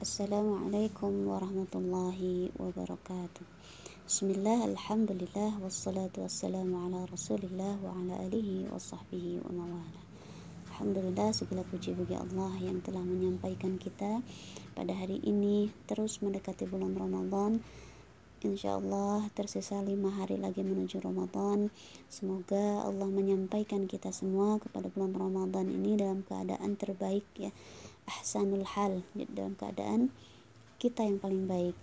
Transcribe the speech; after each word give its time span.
Assalamualaikum 0.00 1.28
warahmatullahi 1.28 2.48
wabarakatuh. 2.56 3.44
Bismillah, 4.08 4.64
Alhamdulillah, 4.72 5.60
wassalatu 5.60 6.24
wassalamu 6.24 6.88
ala 6.88 7.04
rasulillah 7.04 7.76
wa 7.84 7.92
ala 7.92 8.16
alihi 8.24 8.64
wa 8.72 8.80
sahbihi 8.80 9.44
wa 9.44 9.60
mawala 9.60 10.00
Alhamdulillah 10.72 11.36
segala 11.36 11.68
puji 11.68 11.92
bagi 11.92 12.16
Allah 12.16 12.48
yang 12.64 12.80
telah 12.80 13.04
menyampaikan 13.04 13.76
kita 13.76 14.24
pada 14.72 14.92
hari 14.96 15.20
ini 15.20 15.68
terus 15.84 16.24
mendekati 16.24 16.64
bulan 16.64 16.96
Ramadan. 16.96 17.60
Insya 18.40 18.80
Allah 18.80 19.28
tersisa 19.36 19.84
lima 19.84 20.08
hari 20.16 20.40
lagi 20.40 20.64
menuju 20.64 21.04
Ramadan. 21.04 21.68
Semoga 22.08 22.88
Allah 22.88 23.04
menyampaikan 23.04 23.84
kita 23.84 24.16
semua 24.16 24.56
kepada 24.64 24.88
bulan 24.88 25.12
Ramadan 25.12 25.68
ini 25.68 26.00
dalam 26.00 26.24
keadaan 26.24 26.72
terbaik 26.80 27.28
ya 27.36 27.52
ahsanul 28.10 28.66
hal 28.66 29.06
dalam 29.14 29.54
keadaan 29.54 30.10
kita 30.82 31.06
yang 31.06 31.22
paling 31.22 31.46
baik. 31.46 31.76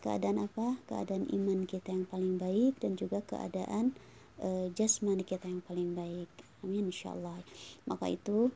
Keadaan 0.00 0.40
apa? 0.40 0.80
Keadaan 0.88 1.28
iman 1.32 1.68
kita 1.68 1.92
yang 1.92 2.08
paling 2.08 2.40
baik 2.40 2.80
dan 2.80 2.96
juga 2.96 3.20
keadaan 3.24 3.92
uh, 4.40 4.72
jasmani 4.72 5.24
kita 5.24 5.48
yang 5.48 5.60
paling 5.64 5.92
baik. 5.92 6.30
Amin 6.64 6.88
insyaallah. 6.88 7.40
Maka 7.84 8.12
itu 8.12 8.52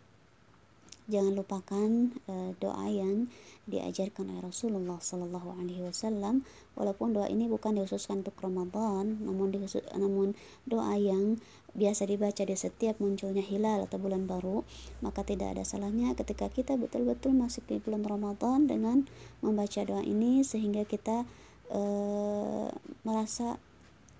jangan 1.09 1.41
lupakan 1.41 2.13
uh, 2.29 2.53
doa 2.61 2.87
yang 2.89 3.33
diajarkan 3.65 4.29
oleh 4.29 4.45
Rasulullah 4.45 5.01
Sallallahu 5.01 5.57
Alaihi 5.57 5.85
Wasallam. 5.89 6.45
Walaupun 6.77 7.17
doa 7.17 7.29
ini 7.33 7.49
bukan 7.49 7.81
dikhususkan 7.81 8.25
untuk 8.25 8.37
Ramadan 8.41 9.21
namun 9.25 9.53
dikhusus, 9.53 9.85
namun 9.97 10.37
doa 10.69 10.97
yang 11.01 11.41
biasa 11.79 12.11
dibaca 12.11 12.43
di 12.43 12.59
setiap 12.59 12.99
munculnya 12.99 13.41
hilal 13.41 13.87
atau 13.87 14.03
bulan 14.03 14.27
baru 14.27 14.67
maka 15.01 15.23
tidak 15.23 15.55
ada 15.55 15.63
salahnya 15.63 16.13
ketika 16.19 16.51
kita 16.51 16.75
betul-betul 16.75 17.33
masuk 17.33 17.63
di 17.71 17.79
bulan 17.79 18.03
Ramadan 18.03 18.67
dengan 18.67 19.07
membaca 19.41 19.81
doa 19.87 20.03
ini 20.03 20.43
sehingga 20.43 20.83
kita 20.83 21.23
uh, 21.71 22.69
merasa 23.07 23.63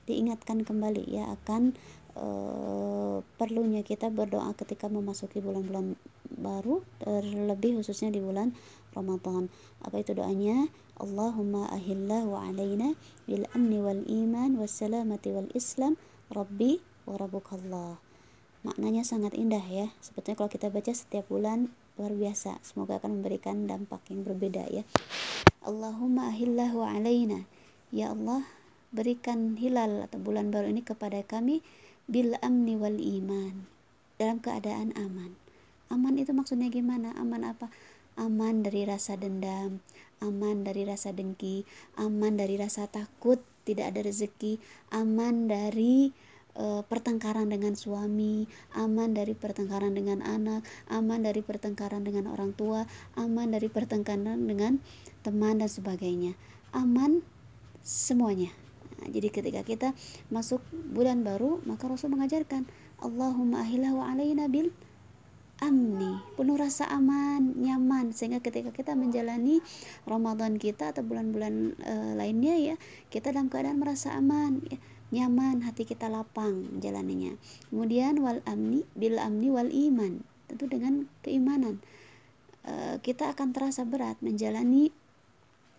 diingatkan 0.09 0.65
kembali 0.65 1.05
ya 1.05 1.29
akan 1.37 1.77
uh, 2.17 3.21
perlunya 3.37 3.85
kita 3.85 4.09
berdoa 4.09 4.57
ketika 4.57 4.89
memasuki 4.89 5.45
bulan-bulan 5.45 5.99
baru 6.33 6.81
terlebih 7.03 7.81
khususnya 7.81 8.13
di 8.13 8.21
bulan 8.21 8.57
Ramadan. 8.97 9.53
Apa 9.85 10.01
itu 10.01 10.17
doanya? 10.17 10.69
Allahumma 10.99 11.71
ahillahu 11.71 12.35
alaina 12.35 12.97
bil 13.29 13.47
amni 13.55 13.79
wal 13.79 14.03
iman 14.03 14.59
was 14.59 14.75
salamati 14.75 15.31
wal 15.31 15.47
islam 15.55 15.95
rabbi 16.35 16.83
wa 17.09 17.17
rabbukallah 17.17 17.97
maknanya 18.61 19.01
sangat 19.07 19.33
indah 19.33 19.65
ya. 19.65 19.89
Sebetulnya 20.05 20.45
kalau 20.45 20.53
kita 20.53 20.69
baca 20.69 20.93
setiap 20.93 21.25
bulan 21.33 21.73
luar 21.97 22.13
biasa. 22.13 22.61
Semoga 22.61 23.01
akan 23.01 23.23
memberikan 23.23 23.65
dampak 23.65 24.05
yang 24.13 24.29
berbeda 24.29 24.69
ya. 24.69 24.85
Allahumma 25.65 26.29
ahillahu 26.29 26.85
alaina. 26.85 27.49
Ya 27.89 28.13
Allah 28.13 28.45
berikan 28.93 29.57
hilal 29.57 30.05
atau 30.05 30.21
bulan 30.21 30.53
baru 30.53 30.69
ini 30.69 30.85
kepada 30.85 31.25
kami 31.25 31.65
bil 32.05 32.37
amni 32.45 32.77
wal 32.77 33.01
iman. 33.01 33.65
Dalam 34.21 34.45
keadaan 34.45 34.93
aman. 34.99 35.33
Aman 35.89 36.21
itu 36.21 36.37
maksudnya 36.37 36.69
gimana? 36.69 37.17
Aman 37.17 37.49
apa? 37.49 37.73
Aman 38.19 38.67
dari 38.67 38.85
rasa 38.85 39.17
dendam 39.17 39.81
aman 40.19 40.67
dari 40.67 40.83
rasa 40.83 41.15
dengki 41.15 41.63
aman 41.99 42.35
dari 42.35 42.59
rasa 42.59 42.91
takut 42.91 43.39
tidak 43.63 43.95
ada 43.95 44.01
rezeki 44.03 44.59
aman 44.91 45.47
dari 45.47 46.11
e, 46.59 46.83
pertengkaran 46.83 47.47
dengan 47.47 47.79
suami, 47.79 48.51
aman 48.75 49.15
dari 49.15 49.39
pertengkaran 49.39 49.95
dengan 49.95 50.21
anak, 50.27 50.67
aman 50.91 51.23
dari 51.23 51.41
pertengkaran 51.41 52.03
dengan 52.03 52.27
orang 52.35 52.51
tua, 52.59 52.85
aman 53.15 53.55
dari 53.55 53.71
pertengkaran 53.71 54.43
dengan 54.45 54.83
teman 55.23 55.63
dan 55.63 55.71
sebagainya. 55.71 56.35
Aman 56.75 57.23
semuanya. 57.87 58.51
Nah, 58.99 59.09
jadi 59.09 59.31
ketika 59.31 59.63
kita 59.63 59.89
masuk 60.35 60.59
bulan 60.75 61.23
baru, 61.23 61.63
maka 61.63 61.87
Rasul 61.87 62.11
mengajarkan, 62.11 62.67
Allahumma 62.99 63.63
ahilahu 63.63 64.03
alaina 64.03 64.51
bil 64.51 64.75
amni, 65.59 66.23
penuh 66.39 66.55
rasa 66.55 66.87
aman, 66.91 67.59
nyaman 67.59 68.15
sehingga 68.15 68.39
ketika 68.39 68.71
kita 68.71 68.95
menjalani 68.95 69.59
Ramadan 70.07 70.55
kita 70.55 70.95
atau 70.95 71.03
bulan-bulan 71.03 71.79
e, 71.79 71.95
lainnya 72.15 72.55
ya, 72.59 72.77
kita 73.11 73.35
dalam 73.35 73.51
keadaan 73.51 73.83
merasa 73.83 74.15
aman 74.15 74.63
ya, 74.71 74.79
nyaman, 75.11 75.65
hati 75.65 75.89
kita 75.89 76.07
lapang 76.13 76.69
menjalaninya. 76.79 77.35
Kemudian 77.73 78.21
wal 78.21 78.45
amni 78.45 78.85
bil 78.93 79.17
amni 79.17 79.49
wal 79.49 79.71
iman, 79.73 80.21
tentu 80.49 80.69
dengan 80.69 81.09
keimanan. 81.25 81.81
E, 82.65 83.01
kita 83.01 83.33
akan 83.33 83.57
terasa 83.57 83.89
berat 83.89 84.21
menjalani 84.21 84.93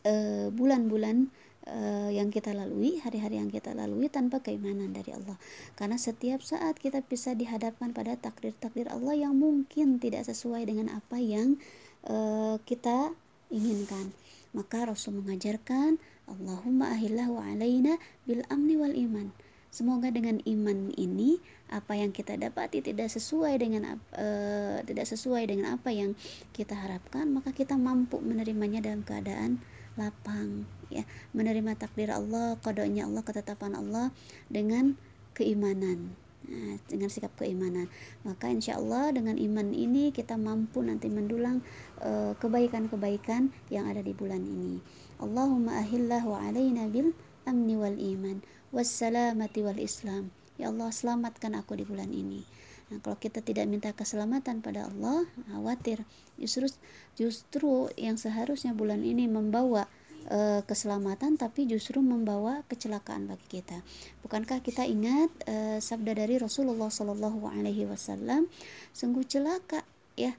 eh, 0.07 0.47
bulan-bulan 0.49 1.29
e, 1.67 1.77
yang 2.15 2.33
kita 2.33 2.55
lalui, 2.55 2.97
hari-hari 3.03 3.37
yang 3.37 3.53
kita 3.53 3.75
lalui 3.77 4.09
tanpa 4.09 4.41
keimanan 4.41 4.89
dari 4.95 5.13
Allah. 5.13 5.37
Karena 5.77 5.99
setiap 5.99 6.41
saat 6.41 6.81
kita 6.81 7.05
bisa 7.05 7.37
dihadapkan 7.37 7.93
pada 7.93 8.17
takdir-takdir 8.17 8.89
Allah 8.89 9.13
yang 9.29 9.37
mungkin 9.37 10.01
tidak 10.01 10.25
sesuai 10.25 10.65
dengan 10.65 10.89
apa 10.89 11.21
yang 11.21 11.59
uh, 12.07 12.55
kita 12.63 13.11
inginkan. 13.51 14.13
Maka 14.49 14.89
Rasul 14.89 15.21
mengajarkan, 15.21 16.01
Allahumma 16.29 16.93
ahillahu 16.93 17.41
alaina 17.41 17.97
bil 18.29 18.45
amni 18.53 18.77
wal 18.77 18.93
iman. 18.93 19.33
Semoga 19.69 20.09
dengan 20.09 20.41
iman 20.49 20.89
ini 20.97 21.37
apa 21.69 21.93
yang 21.93 22.09
kita 22.09 22.33
dapati 22.37 22.81
tidak 22.81 23.09
sesuai 23.13 23.61
dengan 23.61 24.01
uh, 24.17 24.81
tidak 24.81 25.05
sesuai 25.05 25.45
dengan 25.45 25.77
apa 25.77 25.93
yang 25.93 26.17
kita 26.53 26.73
harapkan, 26.73 27.29
maka 27.29 27.53
kita 27.53 27.77
mampu 27.77 28.17
menerimanya 28.17 28.81
dalam 28.81 29.05
keadaan 29.05 29.61
lapang 29.99 30.63
ya 30.87 31.03
menerima 31.35 31.75
takdir 31.75 32.09
Allah 32.09 32.55
kodonya 32.63 33.05
Allah 33.05 33.21
ketetapan 33.21 33.75
Allah 33.75 34.15
dengan 34.47 34.95
keimanan 35.35 36.15
nah, 36.49 36.75
dengan 36.89 37.07
sikap 37.13 37.31
keimanan. 37.37 37.85
Maka 38.25 38.49
insya 38.49 38.81
Allah 38.81 39.13
dengan 39.13 39.37
iman 39.37 39.69
ini 39.71 40.09
kita 40.09 40.35
mampu 40.35 40.81
nanti 40.81 41.07
mendulang 41.07 41.61
eh, 42.01 42.33
kebaikan-kebaikan 42.35 43.53
yang 43.69 43.85
ada 43.85 44.01
di 44.01 44.11
bulan 44.17 44.41
ini. 44.41 44.81
Allahumma 45.21 45.77
ahillahu 45.79 46.33
alaina 46.33 46.89
bil 46.89 47.13
amni 47.45 47.77
wal 47.77 47.95
iman. 47.95 48.41
Wassalamati 48.73 49.61
wal 49.61 49.77
islam. 49.77 50.33
Ya 50.59 50.73
Allah 50.73 50.91
selamatkan 50.91 51.55
aku 51.55 51.79
di 51.79 51.87
bulan 51.87 52.11
ini. 52.11 52.43
Nah, 52.89 52.97
kalau 53.05 53.21
kita 53.21 53.45
tidak 53.45 53.69
minta 53.69 53.93
keselamatan 53.93 54.65
pada 54.65 54.89
Allah, 54.89 55.29
khawatir. 55.53 56.01
Justru 56.41 56.65
justru 57.13 57.87
yang 57.95 58.17
seharusnya 58.17 58.73
bulan 58.73 59.05
ini 59.05 59.29
membawa 59.29 59.85
e, 60.29 60.61
keselamatan 60.63 61.35
tapi 61.35 61.65
justru 61.65 61.99
membawa 61.99 62.61
kecelakaan 62.69 63.25
bagi 63.25 63.59
kita. 63.59 63.81
Bukankah 64.21 64.61
kita 64.61 64.85
ingat 64.85 65.33
e, 65.49 65.81
sabda 65.81 66.15
dari 66.15 66.37
Rasulullah 66.37 66.87
Shallallahu 66.87 67.49
alaihi 67.49 67.89
wasallam, 67.89 68.45
sungguh 68.93 69.25
celaka 69.25 69.81
ya 70.13 70.37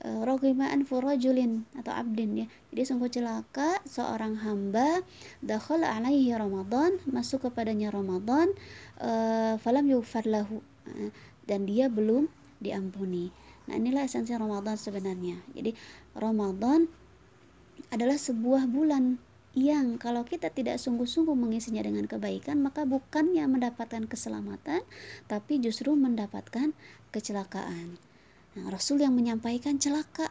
e, 0.00 0.08
rogimaan 0.24 0.82
atau 0.82 1.92
abdin 1.92 2.44
ya. 2.44 2.46
Jadi 2.72 2.82
sungguh 2.82 3.12
celaka 3.12 3.78
seorang 3.84 4.40
hamba 4.40 5.04
dakhal 5.44 5.84
alaihi 5.84 6.32
Ramadan, 6.32 6.96
masuk 7.06 7.46
kepadanya 7.46 7.92
Ramadan, 7.92 8.50
e, 8.98 9.10
falam 9.60 9.84
yughfar 9.86 10.24
lahu 10.24 10.64
dan 11.46 11.66
dia 11.68 11.86
belum 11.86 12.26
diampuni. 12.58 13.30
Nah, 13.66 13.74
inilah 13.74 14.06
esensi 14.06 14.30
Ramadan 14.30 14.78
sebenarnya. 14.78 15.42
Jadi 15.50 15.74
Ramadan 16.14 16.86
adalah 17.90 18.16
sebuah 18.18 18.70
bulan 18.70 19.18
yang 19.56 19.96
kalau 19.96 20.20
kita 20.28 20.52
tidak 20.52 20.76
sungguh-sungguh 20.76 21.32
mengisinya 21.32 21.80
dengan 21.80 22.04
kebaikan 22.04 22.60
maka 22.60 22.84
bukannya 22.84 23.40
mendapatkan 23.48 24.04
keselamatan 24.04 24.84
tapi 25.32 25.56
justru 25.64 25.96
mendapatkan 25.96 26.76
kecelakaan. 27.08 27.96
Nah, 28.60 28.68
Rasul 28.68 29.00
yang 29.00 29.16
menyampaikan 29.16 29.80
celaka. 29.80 30.28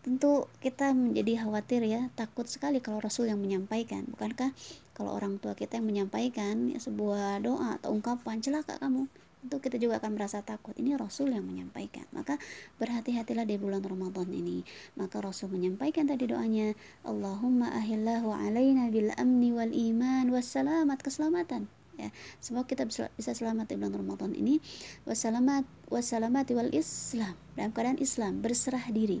Tentu 0.00 0.48
kita 0.64 0.96
menjadi 0.96 1.44
khawatir 1.44 1.84
ya 1.84 2.08
takut 2.16 2.48
sekali 2.48 2.80
kalau 2.80 3.04
Rasul 3.04 3.28
yang 3.28 3.40
menyampaikan. 3.40 4.08
Bukankah 4.08 4.56
kalau 4.96 5.12
orang 5.12 5.36
tua 5.36 5.52
kita 5.52 5.76
yang 5.76 5.88
menyampaikan 5.88 6.72
ya, 6.72 6.80
sebuah 6.80 7.44
doa 7.44 7.76
atau 7.80 7.92
ungkapan 7.92 8.40
celaka 8.40 8.80
kamu 8.80 9.08
tentu 9.44 9.60
kita 9.60 9.76
juga 9.76 10.00
akan 10.00 10.16
merasa 10.16 10.40
takut. 10.40 10.72
Ini 10.72 10.96
Rasul 10.96 11.36
yang 11.36 11.44
menyampaikan. 11.44 12.08
Maka 12.16 12.40
berhati-hatilah 12.80 13.44
di 13.44 13.60
bulan 13.60 13.84
Ramadan 13.84 14.32
ini. 14.32 14.64
Maka 14.96 15.20
Rasul 15.20 15.52
menyampaikan 15.52 16.08
tadi 16.08 16.24
doanya 16.24 16.72
Allahumma 17.04 17.68
ahillahu 17.76 18.32
alaina 18.32 18.88
bil 18.88 19.12
amni 19.20 19.52
wal 19.52 19.68
iman 19.68 20.32
wassalamat 20.32 20.96
keselamatan. 20.96 21.68
Ya 22.00 22.08
semoga 22.40 22.72
kita 22.72 22.88
bisa 22.88 23.12
selamat 23.36 23.68
di 23.68 23.76
bulan 23.76 24.00
Ramadan 24.00 24.32
ini. 24.32 24.64
Wassalamat 25.04 25.68
wassalamati 25.92 26.56
wal 26.56 26.72
islam. 26.72 27.36
Dalam 27.52 27.70
keadaan 27.76 28.00
Islam 28.00 28.40
berserah 28.40 28.88
diri 28.90 29.20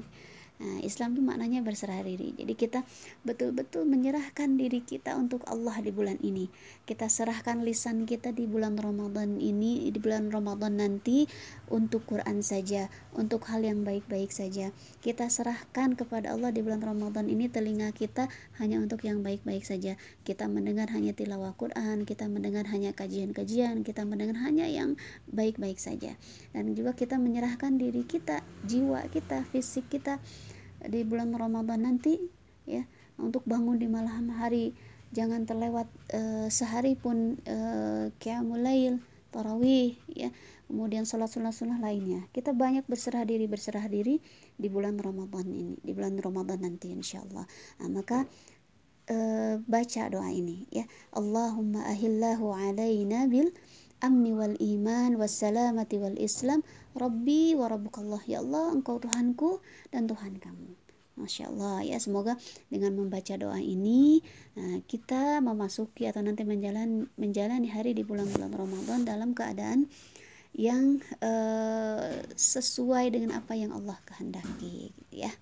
Nah, 0.54 0.78
Islam 0.86 1.18
itu 1.18 1.22
maknanya 1.26 1.66
berserah 1.66 1.98
diri. 2.06 2.30
Jadi 2.30 2.54
kita 2.54 2.86
betul-betul 3.26 3.82
menyerahkan 3.90 4.54
diri 4.54 4.86
kita 4.86 5.18
untuk 5.18 5.42
Allah 5.50 5.82
di 5.82 5.90
bulan 5.90 6.14
ini. 6.22 6.46
Kita 6.86 7.10
serahkan 7.10 7.66
lisan 7.66 8.06
kita 8.06 8.30
di 8.30 8.46
bulan 8.46 8.78
Ramadan 8.78 9.42
ini, 9.42 9.90
di 9.90 9.98
bulan 9.98 10.30
Ramadan 10.30 10.78
nanti 10.78 11.26
untuk 11.74 12.06
Quran 12.06 12.38
saja, 12.46 12.86
untuk 13.18 13.42
hal 13.50 13.66
yang 13.66 13.82
baik-baik 13.82 14.30
saja. 14.30 14.70
Kita 15.02 15.26
serahkan 15.26 15.98
kepada 15.98 16.30
Allah 16.30 16.54
di 16.54 16.62
bulan 16.62 16.86
Ramadan 16.86 17.26
ini 17.26 17.50
telinga 17.50 17.90
kita 17.90 18.30
hanya 18.62 18.78
untuk 18.78 19.02
yang 19.02 19.26
baik-baik 19.26 19.66
saja. 19.66 19.98
Kita 20.22 20.46
mendengar 20.46 20.86
hanya 20.94 21.18
tilawah 21.18 21.50
Quran, 21.58 22.06
kita 22.06 22.30
mendengar 22.30 22.70
hanya 22.70 22.94
kajian-kajian, 22.94 23.82
kita 23.82 24.06
mendengar 24.06 24.38
hanya 24.46 24.70
yang 24.70 24.94
baik-baik 25.34 25.82
saja. 25.82 26.14
Dan 26.54 26.78
juga 26.78 26.94
kita 26.94 27.18
menyerahkan 27.18 27.74
diri 27.74 28.06
kita, 28.06 28.38
jiwa 28.70 29.02
kita, 29.10 29.42
fisik 29.50 29.90
kita 29.90 30.22
di 30.88 31.02
bulan 31.06 31.32
Ramadan 31.32 31.86
nanti 31.86 32.18
ya 32.64 32.84
untuk 33.20 33.44
bangun 33.46 33.78
di 33.78 33.88
malam 33.88 34.32
hari. 34.34 34.74
Jangan 35.14 35.46
terlewat 35.46 35.86
uh, 36.10 36.50
sehari 36.50 36.98
pun 36.98 37.38
uh, 37.46 38.10
qiyamul 38.18 38.58
lail 38.58 38.98
tarawih 39.30 39.94
ya. 40.10 40.34
Kemudian 40.66 41.06
sholat 41.06 41.30
sholat 41.30 41.54
sunnah 41.54 41.78
lainnya. 41.78 42.26
Kita 42.34 42.50
banyak 42.50 42.82
berserah 42.90 43.22
diri 43.22 43.46
berserah 43.46 43.86
diri 43.86 44.18
di 44.58 44.66
bulan 44.66 44.98
Ramadan 44.98 45.46
ini 45.46 45.78
di 45.78 45.92
bulan 45.94 46.18
Ramadan 46.18 46.66
nanti 46.66 46.90
insyaallah. 46.90 47.46
Nah, 47.78 47.88
maka 47.94 48.26
uh, 49.06 49.54
baca 49.70 50.02
doa 50.10 50.30
ini 50.34 50.66
ya. 50.74 50.82
Allahumma 51.14 51.86
ahillahu 51.86 52.50
alaina 52.50 53.30
bil 53.30 53.54
amni 54.00 54.34
wal 54.34 54.56
iman 54.58 55.14
wassalamati 55.18 56.00
wal 56.00 56.18
islam 56.18 56.62
Rabbi 56.94 57.58
wa 57.58 57.66
rabbukallah 57.70 58.22
ya 58.26 58.42
Allah 58.42 58.74
engkau 58.74 59.02
Tuhanku 59.02 59.58
dan 59.90 60.06
Tuhan 60.06 60.38
kamu. 60.38 60.74
Masya 61.14 61.50
Allah. 61.50 61.86
Ya 61.86 61.98
semoga 62.02 62.34
dengan 62.70 62.98
membaca 62.98 63.34
doa 63.38 63.58
ini 63.58 64.18
nah, 64.58 64.82
kita 64.86 65.38
memasuki 65.38 66.10
atau 66.10 66.22
nanti 66.22 66.42
menjalani, 66.42 67.06
menjalani 67.14 67.70
hari 67.70 67.94
di 67.94 68.02
bulan-bulan 68.02 68.50
Ramadan 68.50 69.06
dalam 69.06 69.30
keadaan 69.30 69.86
yang 70.54 71.02
uh, 71.18 72.14
sesuai 72.38 73.10
dengan 73.10 73.42
apa 73.42 73.58
yang 73.58 73.74
Allah 73.74 73.98
kehendaki 74.06 74.94
gitu 74.94 75.26
ya. 75.26 75.32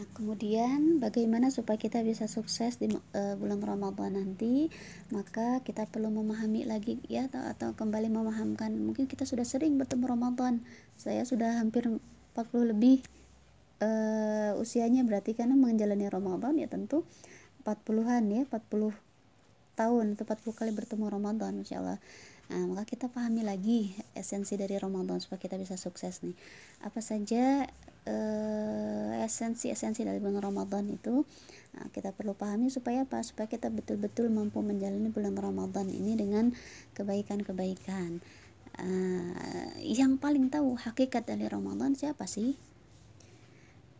Nah, 0.00 0.08
kemudian 0.16 0.96
bagaimana 0.96 1.52
supaya 1.52 1.76
kita 1.76 2.00
bisa 2.00 2.24
sukses 2.24 2.80
di 2.80 2.88
uh, 2.88 3.36
bulan 3.36 3.60
Ramadan 3.60 4.16
nanti? 4.16 4.72
Maka 5.12 5.60
kita 5.60 5.84
perlu 5.92 6.08
memahami 6.08 6.64
lagi 6.64 7.04
ya 7.04 7.28
atau, 7.28 7.44
atau 7.44 7.68
kembali 7.76 8.08
memahamkan. 8.08 8.72
Mungkin 8.80 9.04
kita 9.04 9.28
sudah 9.28 9.44
sering 9.44 9.76
bertemu 9.76 10.08
Ramadan. 10.08 10.64
Saya 10.96 11.28
sudah 11.28 11.60
hampir 11.60 11.84
40 11.84 12.72
lebih 12.72 13.04
uh, 13.84 14.56
usianya 14.56 15.04
berarti 15.04 15.36
karena 15.36 15.52
menjalani 15.52 16.08
Ramadan 16.08 16.56
ya 16.56 16.64
tentu 16.72 17.04
40-an 17.68 18.24
ya 18.32 18.48
40 18.48 18.96
tahun 19.80 20.20
atau 20.20 20.28
40 20.28 20.60
kali 20.60 20.70
bertemu 20.76 21.08
Ramadan 21.08 21.56
Masya 21.56 21.80
Allah 21.80 21.98
Nah, 22.50 22.66
maka 22.66 22.82
kita 22.82 23.06
pahami 23.06 23.46
lagi 23.46 23.94
esensi 24.10 24.58
dari 24.58 24.74
Ramadan 24.74 25.22
supaya 25.22 25.38
kita 25.38 25.54
bisa 25.54 25.78
sukses 25.78 26.18
nih. 26.26 26.34
Apa 26.82 26.98
saja 26.98 27.62
uh, 28.10 29.10
esensi-esensi 29.22 30.02
dari 30.02 30.18
bulan 30.18 30.42
Ramadan 30.42 30.90
itu 30.90 31.22
nah, 31.78 31.86
kita 31.94 32.10
perlu 32.10 32.34
pahami 32.34 32.66
supaya 32.66 33.06
apa? 33.06 33.22
Supaya 33.22 33.46
kita 33.46 33.70
betul-betul 33.70 34.34
mampu 34.34 34.66
menjalani 34.66 35.14
bulan 35.14 35.38
Ramadan 35.38 35.86
ini 35.94 36.18
dengan 36.18 36.50
kebaikan-kebaikan. 36.98 38.18
Uh, 38.82 39.70
yang 39.86 40.18
paling 40.18 40.50
tahu 40.50 40.74
hakikat 40.74 41.30
dari 41.30 41.46
Ramadan 41.46 41.94
siapa 41.94 42.26
sih? 42.26 42.58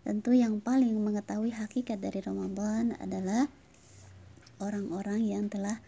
Tentu 0.02 0.34
yang 0.34 0.58
paling 0.58 0.98
mengetahui 0.98 1.54
hakikat 1.54 2.02
dari 2.02 2.18
Ramadan 2.18 2.98
adalah 2.98 3.46
orang-orang 4.60 5.26
yang 5.26 5.48
telah 5.48 5.80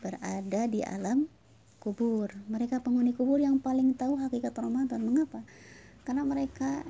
berada 0.00 0.66
di 0.66 0.82
alam 0.82 1.30
kubur. 1.78 2.34
Mereka 2.50 2.82
penghuni 2.82 3.14
kubur 3.14 3.38
yang 3.38 3.62
paling 3.62 3.94
tahu 3.94 4.18
hakikat 4.18 4.56
Ramadan. 4.58 5.06
Mengapa? 5.06 5.46
Karena 6.02 6.26
mereka 6.26 6.82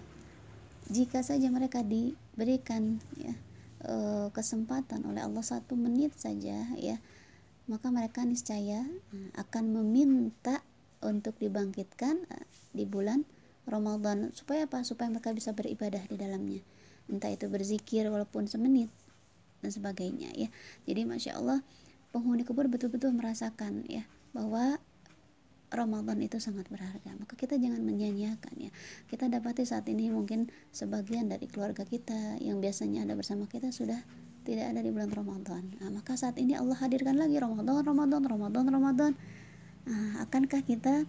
jika 0.86 1.22
saja 1.26 1.50
mereka 1.50 1.82
diberikan 1.82 3.02
ya 3.18 3.34
e, 3.82 3.94
kesempatan 4.30 5.02
oleh 5.02 5.22
Allah 5.22 5.42
satu 5.42 5.74
menit 5.74 6.14
saja 6.14 6.62
ya 6.78 6.96
maka 7.66 7.90
mereka 7.90 8.22
niscaya 8.22 8.86
e, 9.10 9.16
akan 9.34 9.74
meminta 9.74 10.62
untuk 11.02 11.34
dibangkitkan 11.42 12.22
e, 12.30 12.36
di 12.70 12.86
bulan 12.86 13.26
Ramadan 13.66 14.30
supaya 14.30 14.70
apa 14.70 14.86
supaya 14.86 15.10
mereka 15.10 15.34
bisa 15.34 15.50
beribadah 15.50 16.06
di 16.06 16.14
dalamnya 16.14 16.62
entah 17.10 17.34
itu 17.34 17.50
berzikir 17.50 18.06
walaupun 18.06 18.46
semenit 18.46 18.86
dan 19.66 19.74
sebagainya 19.74 20.30
ya. 20.38 20.48
Jadi 20.86 21.02
masya 21.02 21.42
Allah 21.42 21.58
penghuni 22.14 22.46
kubur 22.46 22.70
betul-betul 22.70 23.10
merasakan 23.18 23.82
ya 23.90 24.06
bahwa 24.30 24.78
Ramadan 25.66 26.22
itu 26.22 26.38
sangat 26.38 26.70
berharga. 26.70 27.10
Maka 27.18 27.34
kita 27.34 27.58
jangan 27.58 27.82
menyanyiakan 27.82 28.54
ya. 28.54 28.70
Kita 29.10 29.26
dapati 29.26 29.66
saat 29.66 29.90
ini 29.90 30.14
mungkin 30.14 30.46
sebagian 30.70 31.26
dari 31.26 31.50
keluarga 31.50 31.82
kita 31.82 32.38
yang 32.38 32.62
biasanya 32.62 33.02
ada 33.02 33.18
bersama 33.18 33.50
kita 33.50 33.74
sudah 33.74 33.98
tidak 34.46 34.70
ada 34.70 34.78
di 34.78 34.94
bulan 34.94 35.10
Ramadan. 35.10 35.66
Nah, 35.82 35.90
maka 35.90 36.14
saat 36.14 36.38
ini 36.38 36.54
Allah 36.54 36.78
hadirkan 36.78 37.18
lagi 37.18 37.34
Ramadan 37.42 37.82
Ramadan 37.82 38.22
Ramadan 38.22 38.64
Ramadan. 38.70 39.12
Nah, 39.90 40.22
akankah 40.22 40.62
kita 40.62 41.02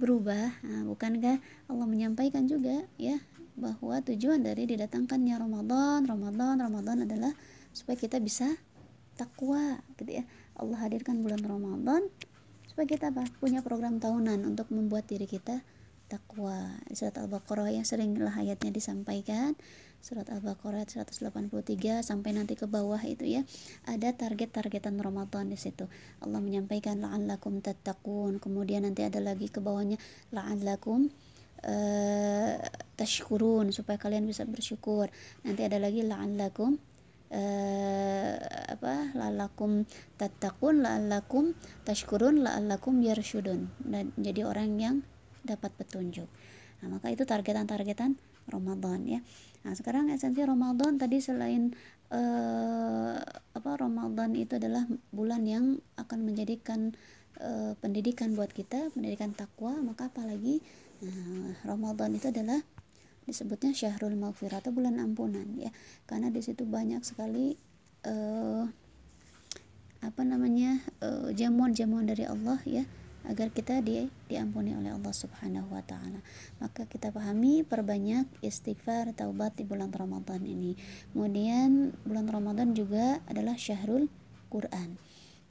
berubah? 0.00 0.56
Nah, 0.64 0.88
bukankah 0.88 1.36
Allah 1.68 1.86
menyampaikan 1.86 2.48
juga 2.48 2.88
ya 2.96 3.20
bahwa 3.52 4.00
tujuan 4.00 4.40
dari 4.40 4.64
didatangkannya 4.64 5.36
Ramadan 5.36 6.08
Ramadan 6.08 6.56
Ramadan 6.64 7.04
adalah 7.04 7.32
supaya 7.72 7.96
kita 7.96 8.20
bisa 8.20 8.48
takwa 9.16 9.80
gitu 10.00 10.20
ya. 10.20 10.24
Allah 10.56 10.78
hadirkan 10.84 11.20
bulan 11.24 11.40
Ramadan 11.40 12.08
supaya 12.68 12.88
kita 12.88 13.12
apa? 13.12 13.28
Punya 13.40 13.60
program 13.60 14.00
tahunan 14.00 14.48
untuk 14.48 14.72
membuat 14.72 15.08
diri 15.08 15.28
kita 15.28 15.60
takwa. 16.08 16.76
Surat 16.92 17.16
Al-Baqarah 17.16 17.72
yang 17.72 17.88
seringlah 17.88 18.32
ayatnya 18.36 18.68
disampaikan. 18.68 19.56
Surat 20.02 20.28
Al-Baqarah 20.28 20.84
183 20.84 22.02
sampai 22.04 22.30
nanti 22.36 22.52
ke 22.52 22.68
bawah 22.68 23.00
itu 23.00 23.24
ya. 23.24 23.46
Ada 23.88 24.12
target-targetan 24.12 25.00
Ramadan 25.00 25.48
di 25.48 25.56
situ. 25.56 25.88
Allah 26.20 26.40
menyampaikan 26.44 27.00
la'allakum 27.00 27.64
tattaqun. 27.64 28.36
Kemudian 28.42 28.84
nanti 28.84 29.08
ada 29.08 29.24
lagi 29.24 29.48
ke 29.48 29.64
bawahnya 29.64 29.96
la'allakum 30.34 31.08
uh, 31.64 32.56
tashkurun. 33.00 33.72
Supaya 33.72 33.96
kalian 33.96 34.28
bisa 34.28 34.44
bersyukur. 34.44 35.08
Nanti 35.48 35.64
ada 35.64 35.80
lagi 35.80 36.04
la'allakum 36.04 36.91
uh, 37.32 38.36
apa 38.76 39.16
lalakum 39.16 39.88
tatakun 40.20 40.84
lalakum 40.84 41.56
tashkurun 41.88 42.44
lalakum 42.44 43.00
yarshudun. 43.00 43.72
Dan 43.80 44.12
jadi 44.20 44.44
orang 44.44 44.76
yang 44.78 44.96
dapat 45.42 45.74
petunjuk. 45.74 46.28
Nah, 46.82 46.98
maka 46.98 47.10
itu 47.10 47.26
targetan-targetan 47.26 48.14
Ramadan 48.50 49.00
ya. 49.06 49.20
Nah 49.62 49.72
sekarang 49.78 50.10
esensi 50.10 50.42
Ramadan 50.42 50.98
tadi 50.98 51.22
selain 51.22 51.70
uh, 52.10 53.14
apa 53.54 53.70
Ramadan 53.78 54.34
itu 54.34 54.58
adalah 54.58 54.82
bulan 55.14 55.46
yang 55.46 55.78
akan 55.94 56.26
menjadikan 56.26 56.90
uh, 57.38 57.78
pendidikan 57.78 58.34
buat 58.34 58.50
kita 58.50 58.90
pendidikan 58.90 59.30
takwa 59.30 59.78
maka 59.78 60.10
apalagi 60.10 60.58
uh, 61.06 61.50
Ramadan 61.62 62.18
itu 62.18 62.34
adalah 62.34 62.58
disebutnya 63.24 63.70
syahrul 63.72 64.18
maghfirah 64.18 64.58
atau 64.60 64.74
bulan 64.74 64.98
ampunan 64.98 65.46
ya 65.54 65.70
karena 66.10 66.28
di 66.28 66.42
situ 66.42 66.66
banyak 66.66 67.02
sekali 67.06 67.54
uh, 68.06 68.66
apa 70.02 70.22
namanya 70.26 70.82
uh, 70.98 71.30
jamuan-jamuan 71.30 72.10
dari 72.10 72.26
Allah 72.26 72.58
ya 72.66 72.82
agar 73.22 73.54
kita 73.54 73.78
di, 73.86 74.10
diampuni 74.26 74.74
oleh 74.74 74.90
Allah 74.90 75.14
Subhanahu 75.14 75.70
wa 75.70 75.82
taala. 75.86 76.18
Maka 76.58 76.90
kita 76.90 77.14
pahami 77.14 77.62
perbanyak 77.62 78.26
istighfar 78.42 79.14
taubat 79.14 79.54
di 79.54 79.62
bulan 79.62 79.94
Ramadan 79.94 80.42
ini. 80.42 80.74
Kemudian 81.14 81.94
bulan 82.02 82.26
Ramadan 82.26 82.74
juga 82.74 83.22
adalah 83.30 83.54
syahrul 83.54 84.10
Quran. 84.50 84.98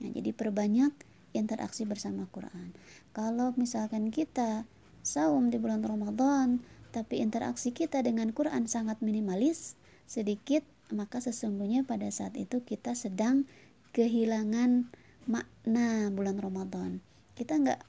Nah, 0.04 0.10
jadi 0.12 0.36
perbanyak 0.36 0.92
interaksi 1.32 1.88
bersama 1.88 2.28
Quran. 2.28 2.76
Kalau 3.16 3.56
misalkan 3.56 4.12
kita 4.12 4.68
saum 5.02 5.50
di 5.50 5.58
bulan 5.58 5.82
Ramadan 5.82 6.60
tapi 6.92 7.24
interaksi 7.24 7.72
kita 7.72 8.04
dengan 8.04 8.36
Quran 8.36 8.68
sangat 8.68 9.00
minimalis, 9.00 9.80
sedikit, 10.06 10.68
maka 10.92 11.24
sesungguhnya 11.24 11.88
pada 11.88 12.12
saat 12.12 12.36
itu 12.36 12.62
kita 12.62 12.94
sedang 12.94 13.48
kehilangan 13.96 14.92
makna 15.26 16.12
bulan 16.12 16.38
Ramadan. 16.38 17.00
Kita 17.36 17.56
nggak 17.58 17.82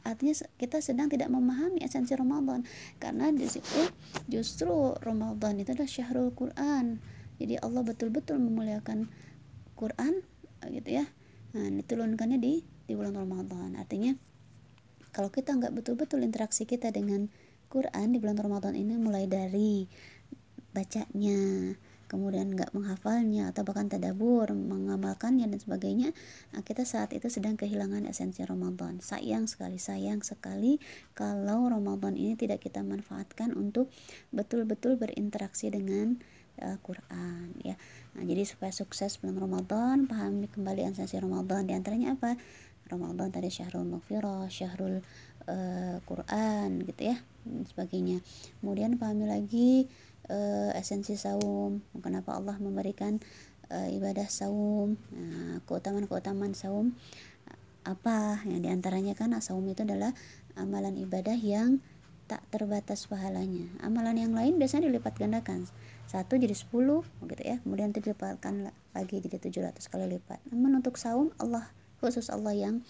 artinya 0.00 0.34
kita 0.56 0.80
sedang 0.80 1.12
tidak 1.12 1.28
memahami 1.28 1.84
esensi 1.84 2.16
Ramadan 2.16 2.64
karena 2.96 3.28
di 3.28 3.44
situ 3.44 3.84
justru 4.32 4.96
Ramadan 4.96 5.60
itu 5.60 5.70
adalah 5.76 5.90
syahrul 5.90 6.32
Quran. 6.34 6.98
Jadi 7.40 7.56
Allah 7.60 7.82
betul-betul 7.84 8.36
memuliakan 8.40 9.08
Quran 9.76 10.20
gitu 10.68 10.90
ya. 10.90 11.04
Nah, 11.56 11.66
diturunkannya 11.72 12.38
di 12.42 12.64
di 12.84 12.92
bulan 12.92 13.16
Ramadan. 13.16 13.78
Artinya 13.78 14.12
kalau 15.10 15.30
kita 15.30 15.56
nggak 15.56 15.74
betul-betul 15.74 16.22
interaksi 16.22 16.64
kita 16.66 16.90
dengan 16.94 17.30
Quran 17.70 18.10
di 18.10 18.18
bulan 18.18 18.34
Ramadan 18.34 18.74
ini 18.74 18.98
mulai 18.98 19.30
dari 19.30 19.86
bacanya 20.74 21.74
kemudian 22.10 22.50
nggak 22.50 22.74
menghafalnya 22.74 23.54
atau 23.54 23.62
bahkan 23.62 23.86
tadabur 23.86 24.50
mengamalkannya 24.50 25.46
dan 25.46 25.60
sebagainya 25.62 26.10
nah 26.50 26.66
kita 26.66 26.82
saat 26.82 27.14
itu 27.14 27.30
sedang 27.30 27.54
kehilangan 27.54 28.10
esensi 28.10 28.42
Ramadan. 28.42 28.98
Sayang 28.98 29.46
sekali 29.46 29.78
sayang 29.78 30.26
sekali 30.26 30.82
kalau 31.14 31.70
Ramadan 31.70 32.18
ini 32.18 32.34
tidak 32.34 32.66
kita 32.66 32.82
manfaatkan 32.82 33.54
untuk 33.54 33.94
betul-betul 34.34 34.98
berinteraksi 34.98 35.70
dengan 35.70 36.18
uh, 36.58 36.78
Quran 36.82 37.54
ya. 37.62 37.78
Nah, 38.18 38.26
jadi 38.26 38.42
supaya 38.42 38.74
sukses 38.74 39.22
bulan 39.22 39.38
Ramadan 39.38 40.10
pahami 40.10 40.50
kembali 40.50 40.90
esensi 40.90 41.14
Ramadan. 41.14 41.70
Di 41.70 41.78
antaranya 41.78 42.18
apa? 42.18 42.34
Ramadan 42.90 43.30
tadi 43.30 43.54
syahrul 43.54 43.86
maghfirah 43.86 44.50
syahrul 44.50 44.98
uh, 45.46 45.96
Quran 46.02 46.82
gitu 46.82 47.14
ya 47.14 47.16
sebagainya. 47.44 48.20
Kemudian 48.60 48.96
pahami 49.00 49.26
lagi 49.26 49.88
uh, 50.30 50.70
esensi 50.76 51.16
saum 51.16 51.80
kenapa 51.98 52.36
Allah 52.36 52.56
memberikan 52.60 53.18
uh, 53.70 53.88
ibadah 53.90 54.26
saum 54.28 54.96
nah, 55.12 55.58
keutamaan-keutamaan 55.64 56.52
saum 56.52 56.94
apa? 57.84 58.44
Yang 58.44 58.60
di 58.60 58.68
antaranya 58.68 59.14
kan 59.16 59.32
saum 59.40 59.64
itu 59.68 59.82
adalah 59.82 60.12
amalan 60.58 61.00
ibadah 61.00 61.36
yang 61.36 61.80
tak 62.30 62.46
terbatas 62.54 63.10
pahalanya. 63.10 63.66
Amalan 63.82 64.14
yang 64.14 64.32
lain 64.36 64.54
biasanya 64.60 64.86
dilipat 64.86 65.18
gandakan. 65.18 65.66
Satu 66.06 66.38
jadi 66.38 66.54
sepuluh 66.54 67.02
gitu 67.26 67.42
ya. 67.42 67.58
Kemudian 67.66 67.90
itu 67.90 68.04
dilipatkan 68.04 68.70
lagi 68.94 69.18
jadi 69.18 69.42
tujuh 69.42 69.66
ratus 69.66 69.90
kali 69.90 70.06
lipat. 70.06 70.38
Namun 70.54 70.78
untuk 70.78 70.94
saum 70.94 71.34
Allah 71.42 71.66
khusus 72.00 72.32
Allah 72.32 72.56
yang 72.56 72.80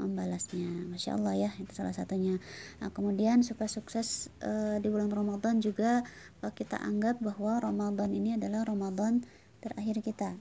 membalasnya. 0.00 0.66
Masya 0.90 1.20
Allah 1.20 1.34
ya 1.36 1.50
itu 1.60 1.70
salah 1.70 1.94
satunya. 1.94 2.40
Nah, 2.82 2.90
kemudian 2.90 3.44
supaya 3.46 3.70
sukses 3.70 4.32
e, 4.42 4.80
di 4.82 4.88
bulan 4.90 5.12
Ramadan 5.12 5.62
juga 5.62 6.02
e, 6.42 6.50
kita 6.50 6.80
anggap 6.80 7.22
bahwa 7.22 7.62
Ramadan 7.62 8.10
ini 8.10 8.34
adalah 8.34 8.66
Ramadan 8.66 9.22
terakhir 9.62 10.02
kita. 10.02 10.34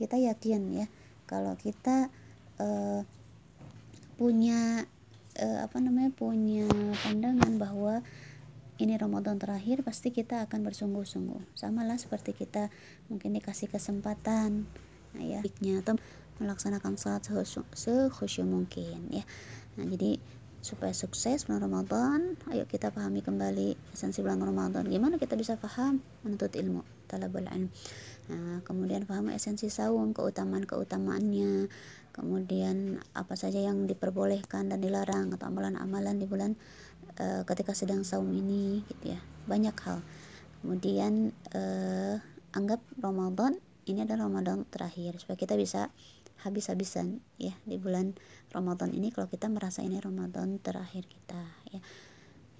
Kita 0.00 0.16
yakin 0.16 0.62
ya 0.72 0.86
kalau 1.28 1.58
kita 1.58 2.08
e, 2.56 2.68
punya 4.16 4.88
e, 5.36 5.46
apa 5.60 5.76
namanya 5.82 6.14
punya 6.14 6.70
pandangan 7.04 7.52
bahwa 7.60 8.00
ini 8.80 8.98
Ramadan 8.98 9.38
terakhir 9.38 9.86
pasti 9.86 10.10
kita 10.10 10.48
akan 10.48 10.66
bersungguh-sungguh. 10.66 11.54
Samalah 11.54 12.00
seperti 12.00 12.32
kita 12.34 12.72
mungkin 13.12 13.36
dikasih 13.36 13.68
kesempatan 13.68 14.66
nah 15.14 15.22
ya 15.22 15.38
atau 15.78 15.94
melaksanakan 16.42 16.98
salat 16.98 17.22
sekhusyuk 17.26 18.46
mungkin 18.46 19.10
ya. 19.10 19.24
Nah 19.78 19.86
jadi 19.86 20.18
supaya 20.64 20.96
sukses 20.96 21.44
bulan 21.44 21.60
Ramadan 21.60 22.40
ayo 22.48 22.64
kita 22.64 22.88
pahami 22.88 23.20
kembali 23.20 23.76
esensi 23.92 24.24
bulan 24.24 24.40
Ramadan. 24.40 24.88
Gimana 24.88 25.20
kita 25.20 25.36
bisa 25.36 25.60
paham? 25.60 26.00
Menuntut 26.24 26.56
ilmu 26.56 26.80
talabul 27.04 27.44
ilm. 27.44 27.68
Nah, 28.24 28.64
kemudian 28.64 29.04
paham 29.04 29.28
esensi 29.28 29.68
saum 29.68 30.16
keutamaan 30.16 30.64
keutamaannya 30.64 31.68
kemudian 32.14 33.02
apa 33.12 33.34
saja 33.34 33.58
yang 33.58 33.90
diperbolehkan 33.90 34.70
dan 34.70 34.78
dilarang 34.78 35.34
atau 35.34 35.50
amalan-amalan 35.50 36.14
di 36.16 36.30
bulan 36.30 36.54
uh, 37.18 37.42
ketika 37.42 37.74
sedang 37.74 38.06
saum 38.06 38.30
ini 38.30 38.86
gitu 38.86 39.12
ya. 39.12 39.20
Banyak 39.50 39.76
hal. 39.82 39.98
Kemudian 40.62 41.34
uh, 41.52 42.16
anggap 42.54 42.80
Ramadan 43.02 43.58
ini 43.84 44.06
adalah 44.06 44.30
Ramadan 44.30 44.64
terakhir 44.70 45.20
supaya 45.20 45.36
kita 45.36 45.58
bisa 45.58 45.92
habis-habisan 46.42 47.22
ya 47.38 47.54
di 47.68 47.78
bulan 47.78 48.16
Ramadan 48.50 48.90
ini 48.90 49.14
kalau 49.14 49.30
kita 49.30 49.46
merasa 49.52 49.84
ini 49.84 50.00
Ramadan 50.02 50.58
terakhir 50.58 51.06
kita 51.06 51.42
ya. 51.70 51.80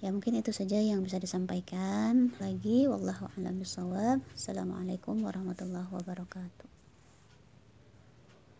Ya 0.03 0.11
mungkin 0.11 0.35
itu 0.35 0.51
saja 0.51 0.77
yang 0.77 1.01
bisa 1.01 1.17
disampaikan 1.17 2.35
lagi. 2.37 2.85
Wallahu 2.85 3.31
a'lam 3.35 3.57
bishawab 3.63 4.21
assalamualaikum 4.35 5.23
warahmatullahi 5.23 5.87
wabarakatuh 5.87 6.74